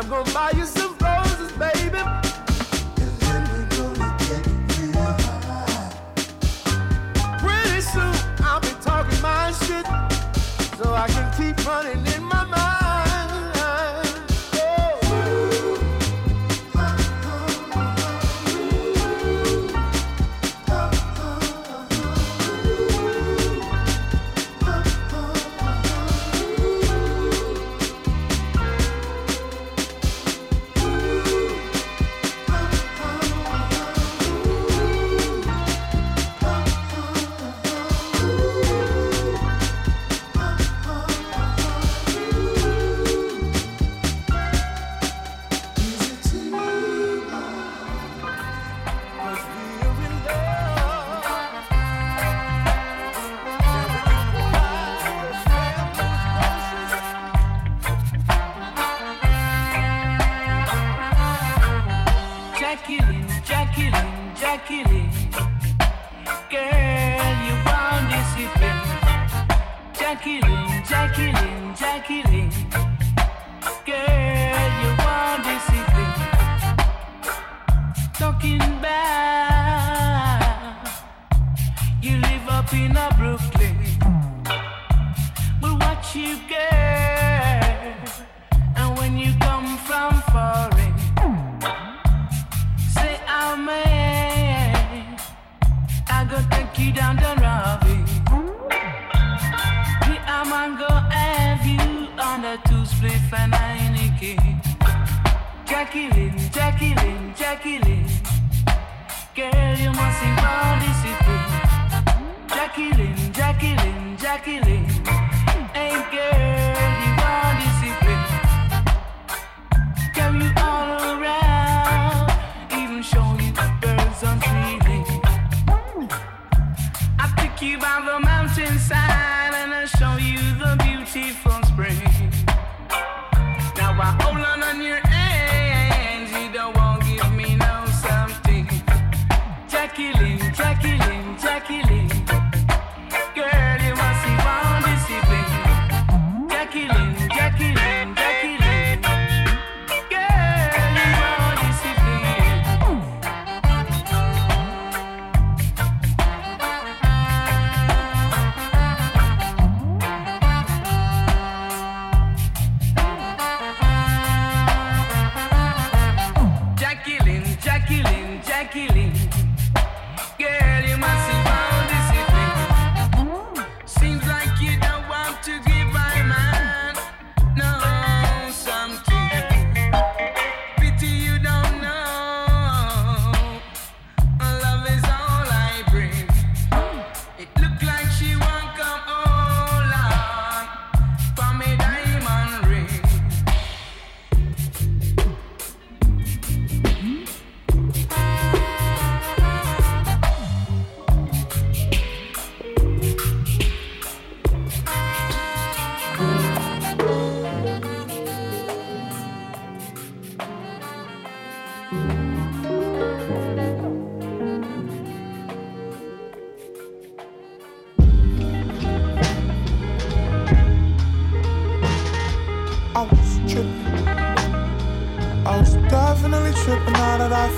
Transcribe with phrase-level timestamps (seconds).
[0.00, 1.98] I'm gonna buy you some roses, baby.
[1.98, 4.46] And then we're gonna get
[4.78, 5.04] real.
[7.38, 9.86] Pretty soon I'll be talking my shit,
[10.78, 12.09] so I can keep running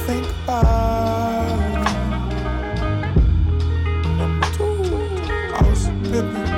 [0.06, 1.46] think about.
[4.18, 4.74] Number two,
[5.54, 6.50] I was pipping.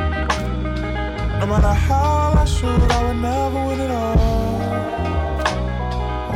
[1.40, 4.62] No matter how I shoot, I would never win it all.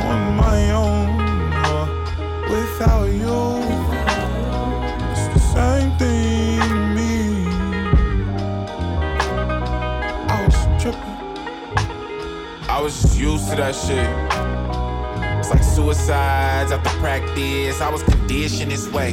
[0.09, 1.09] On my own,
[1.69, 1.85] or
[2.49, 3.39] without you.
[5.11, 7.13] It's the same thing to me.
[10.29, 11.17] I was tripping.
[12.69, 14.28] I was just used to that shit.
[15.79, 17.79] Suicides after practice.
[17.79, 19.11] I was conditioned this way.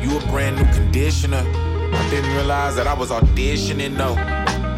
[0.00, 1.42] You a brand new conditioner.
[1.44, 4.14] I didn't realize that I was auditioning, no.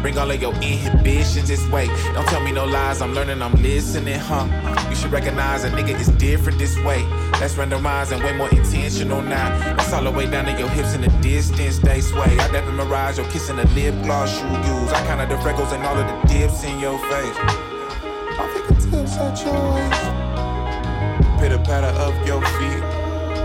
[0.01, 1.87] Bring all of your inhibitions this way.
[2.13, 4.45] Don't tell me no lies, I'm learning, I'm listening, huh?
[4.89, 7.01] You should recognize a nigga is different this way.
[7.39, 9.47] Less randomized and way more intentional now.
[9.77, 12.37] That's all the way down to your hips in the distance, they sway.
[12.39, 14.91] I never mirage your kiss and the lip gloss you use.
[14.91, 17.37] I counted the freckles and all of the dips in your face.
[18.37, 20.28] My fingertips at your waist.
[21.39, 22.83] Pitter patter of your feet.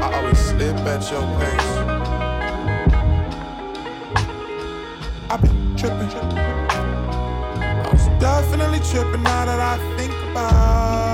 [0.03, 1.75] I always slip at your pace.
[5.31, 6.11] I've been tripping.
[7.71, 11.14] I was definitely tripping now that I think about.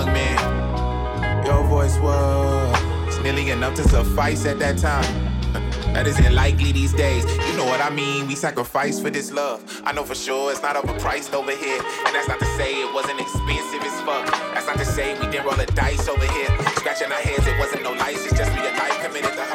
[0.00, 1.44] Young man.
[1.44, 5.26] Your voice was nearly enough to suffice at that time.
[5.90, 7.24] That isn't likely these days.
[7.48, 8.28] You know what I mean?
[8.28, 9.58] We sacrifice for this love.
[9.84, 11.82] I know for sure it's not overpriced over here.
[12.06, 14.24] And that's not to say it wasn't expensive as fuck.
[14.54, 16.46] That's not to say we didn't roll the dice over here.
[16.78, 18.38] Scratching our heads, it wasn't no license.
[18.38, 19.49] Just real life committed to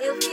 [0.00, 0.27] eu